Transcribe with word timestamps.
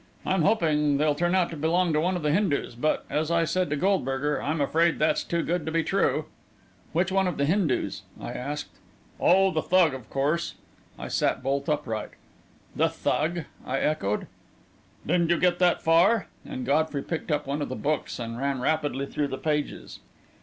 I'm 0.25 0.41
hoping 0.41 0.97
they'll 0.97 1.13
turn 1.13 1.35
out 1.35 1.51
to 1.51 1.55
belong 1.55 1.93
to 1.93 2.01
one 2.01 2.15
of 2.15 2.23
the 2.23 2.31
Hindus 2.31 2.73
but, 2.73 3.05
as 3.07 3.29
I 3.29 3.45
said 3.45 3.69
to 3.69 3.75
Goldberger, 3.75 4.41
I'm 4.41 4.59
afraid 4.59 4.97
that's 4.97 5.23
too 5.23 5.43
good 5.43 5.63
to 5.67 5.71
be 5.71 5.83
true." 5.83 6.25
"Which 6.91 7.11
one 7.11 7.27
of 7.27 7.37
the 7.37 7.45
Hindus?" 7.45 8.01
I 8.19 8.31
asked. 8.31 8.69
"Oh, 9.19 9.51
the 9.51 9.61
Thug, 9.61 9.93
of 9.93 10.09
course." 10.09 10.55
I 10.97 11.07
sat 11.07 11.43
bolt 11.43 11.69
upright. 11.69 12.13
"The 12.75 12.89
Thug?" 12.89 13.41
I 13.63 13.77
echoed. 13.77 14.25
"Didn't 15.05 15.29
you 15.29 15.37
get 15.37 15.59
that 15.59 15.83
far?" 15.83 16.25
and 16.43 16.65
Godfrey 16.65 17.03
picked 17.03 17.31
up 17.31 17.45
one 17.45 17.61
of 17.61 17.69
the 17.69 17.75
books 17.75 18.17
and 18.17 18.39
ran 18.39 18.59
rapidly 18.59 19.05
through 19.05 19.27
the 19.27 19.37
pages. 19.37 19.99